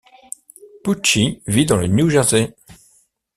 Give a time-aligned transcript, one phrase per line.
[0.83, 2.55] Pucci vit dans le New Jersey.